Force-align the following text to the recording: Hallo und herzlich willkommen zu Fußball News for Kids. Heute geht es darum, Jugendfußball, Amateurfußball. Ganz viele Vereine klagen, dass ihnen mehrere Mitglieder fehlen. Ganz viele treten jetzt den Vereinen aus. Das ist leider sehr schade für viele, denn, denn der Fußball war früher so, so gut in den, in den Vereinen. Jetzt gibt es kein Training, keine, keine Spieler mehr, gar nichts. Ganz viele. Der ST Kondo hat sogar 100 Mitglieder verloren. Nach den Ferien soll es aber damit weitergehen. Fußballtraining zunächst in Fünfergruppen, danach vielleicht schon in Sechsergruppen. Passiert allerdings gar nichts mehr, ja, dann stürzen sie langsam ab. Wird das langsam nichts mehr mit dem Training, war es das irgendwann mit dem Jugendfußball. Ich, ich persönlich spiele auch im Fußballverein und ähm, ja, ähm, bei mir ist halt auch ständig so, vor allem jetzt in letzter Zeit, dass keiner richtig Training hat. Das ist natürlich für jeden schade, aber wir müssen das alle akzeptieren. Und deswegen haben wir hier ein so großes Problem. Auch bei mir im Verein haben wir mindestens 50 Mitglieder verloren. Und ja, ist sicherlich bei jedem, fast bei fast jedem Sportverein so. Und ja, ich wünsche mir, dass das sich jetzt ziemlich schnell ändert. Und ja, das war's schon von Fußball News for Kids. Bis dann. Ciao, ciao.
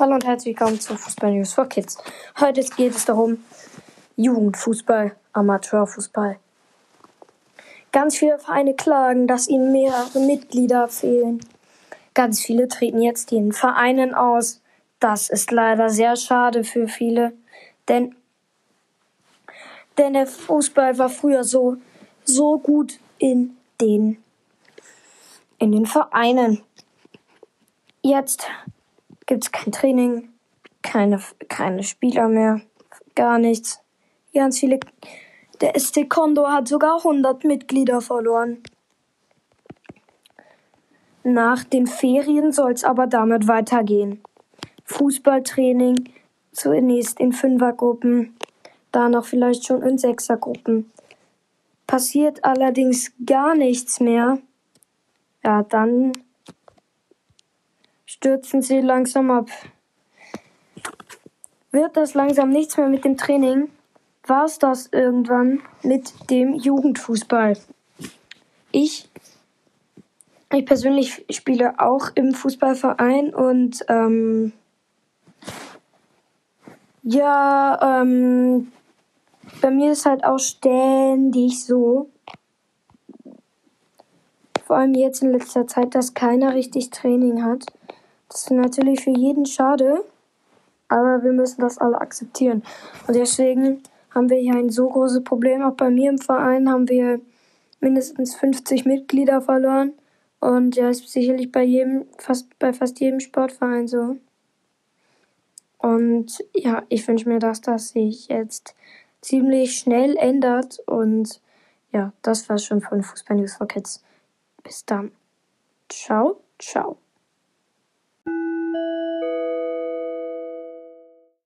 Hallo 0.00 0.14
und 0.14 0.24
herzlich 0.24 0.56
willkommen 0.56 0.78
zu 0.78 0.96
Fußball 0.96 1.32
News 1.32 1.54
for 1.54 1.66
Kids. 1.66 1.98
Heute 2.38 2.60
geht 2.76 2.94
es 2.94 3.04
darum, 3.04 3.42
Jugendfußball, 4.14 5.16
Amateurfußball. 5.32 6.38
Ganz 7.90 8.16
viele 8.16 8.38
Vereine 8.38 8.74
klagen, 8.74 9.26
dass 9.26 9.48
ihnen 9.48 9.72
mehrere 9.72 10.20
Mitglieder 10.20 10.86
fehlen. 10.86 11.40
Ganz 12.14 12.40
viele 12.40 12.68
treten 12.68 13.02
jetzt 13.02 13.32
den 13.32 13.50
Vereinen 13.50 14.14
aus. 14.14 14.60
Das 15.00 15.30
ist 15.30 15.50
leider 15.50 15.90
sehr 15.90 16.14
schade 16.14 16.62
für 16.62 16.86
viele, 16.86 17.32
denn, 17.88 18.14
denn 19.96 20.12
der 20.12 20.28
Fußball 20.28 20.96
war 20.98 21.08
früher 21.08 21.42
so, 21.42 21.76
so 22.22 22.60
gut 22.60 23.00
in 23.18 23.56
den, 23.80 24.22
in 25.58 25.72
den 25.72 25.86
Vereinen. 25.86 26.62
Jetzt 28.00 28.46
gibt 29.28 29.44
es 29.44 29.52
kein 29.52 29.70
Training, 29.70 30.30
keine, 30.82 31.20
keine 31.48 31.84
Spieler 31.84 32.28
mehr, 32.28 32.62
gar 33.14 33.38
nichts. 33.38 33.80
Ganz 34.34 34.58
viele. 34.58 34.80
Der 35.60 35.78
ST 35.78 36.08
Kondo 36.08 36.48
hat 36.48 36.66
sogar 36.66 36.98
100 36.98 37.44
Mitglieder 37.44 38.00
verloren. 38.00 38.62
Nach 41.24 41.62
den 41.62 41.86
Ferien 41.86 42.52
soll 42.52 42.72
es 42.72 42.84
aber 42.84 43.06
damit 43.06 43.46
weitergehen. 43.46 44.22
Fußballtraining 44.84 46.08
zunächst 46.52 47.20
in 47.20 47.32
Fünfergruppen, 47.32 48.36
danach 48.92 49.26
vielleicht 49.26 49.66
schon 49.66 49.82
in 49.82 49.98
Sechsergruppen. 49.98 50.90
Passiert 51.86 52.44
allerdings 52.44 53.12
gar 53.26 53.54
nichts 53.54 54.00
mehr, 54.00 54.38
ja, 55.44 55.62
dann 55.64 56.12
stürzen 58.18 58.62
sie 58.62 58.80
langsam 58.80 59.30
ab. 59.30 59.48
Wird 61.70 61.96
das 61.96 62.14
langsam 62.14 62.50
nichts 62.50 62.76
mehr 62.76 62.88
mit 62.88 63.04
dem 63.04 63.16
Training, 63.16 63.70
war 64.26 64.44
es 64.44 64.58
das 64.58 64.88
irgendwann 64.88 65.60
mit 65.82 66.12
dem 66.28 66.54
Jugendfußball. 66.54 67.56
Ich, 68.72 69.08
ich 70.52 70.66
persönlich 70.66 71.24
spiele 71.30 71.78
auch 71.78 72.10
im 72.16 72.34
Fußballverein 72.34 73.32
und 73.34 73.84
ähm, 73.88 74.52
ja, 77.04 78.02
ähm, 78.02 78.72
bei 79.62 79.70
mir 79.70 79.92
ist 79.92 80.06
halt 80.06 80.24
auch 80.24 80.38
ständig 80.38 81.64
so, 81.64 82.10
vor 84.66 84.76
allem 84.76 84.94
jetzt 84.94 85.22
in 85.22 85.32
letzter 85.32 85.68
Zeit, 85.68 85.94
dass 85.94 86.14
keiner 86.14 86.54
richtig 86.54 86.90
Training 86.90 87.44
hat. 87.44 87.64
Das 88.28 88.42
ist 88.42 88.50
natürlich 88.50 89.02
für 89.02 89.10
jeden 89.10 89.46
schade, 89.46 90.04
aber 90.88 91.22
wir 91.22 91.32
müssen 91.32 91.60
das 91.60 91.78
alle 91.78 92.00
akzeptieren. 92.00 92.62
Und 93.06 93.16
deswegen 93.16 93.82
haben 94.10 94.28
wir 94.30 94.38
hier 94.38 94.54
ein 94.54 94.70
so 94.70 94.88
großes 94.88 95.24
Problem. 95.24 95.62
Auch 95.62 95.74
bei 95.74 95.90
mir 95.90 96.10
im 96.10 96.18
Verein 96.18 96.68
haben 96.68 96.88
wir 96.88 97.20
mindestens 97.80 98.34
50 98.34 98.84
Mitglieder 98.84 99.40
verloren. 99.40 99.92
Und 100.40 100.76
ja, 100.76 100.88
ist 100.88 101.08
sicherlich 101.08 101.50
bei 101.50 101.62
jedem, 101.62 102.06
fast 102.18 102.58
bei 102.58 102.72
fast 102.72 103.00
jedem 103.00 103.20
Sportverein 103.20 103.88
so. 103.88 104.16
Und 105.78 106.44
ja, 106.54 106.82
ich 106.88 107.06
wünsche 107.06 107.28
mir, 107.28 107.38
dass 107.38 107.60
das 107.60 107.90
sich 107.90 108.28
jetzt 108.28 108.74
ziemlich 109.20 109.78
schnell 109.78 110.16
ändert. 110.16 110.80
Und 110.86 111.40
ja, 111.92 112.12
das 112.22 112.48
war's 112.48 112.64
schon 112.64 112.80
von 112.80 113.02
Fußball 113.02 113.36
News 113.36 113.56
for 113.56 113.66
Kids. 113.66 114.02
Bis 114.62 114.84
dann. 114.84 115.12
Ciao, 115.88 116.40
ciao. 116.58 116.98